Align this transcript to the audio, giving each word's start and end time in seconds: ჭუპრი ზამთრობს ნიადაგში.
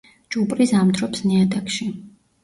ჭუპრი 0.35 0.65
ზამთრობს 0.69 1.21
ნიადაგში. 1.31 1.87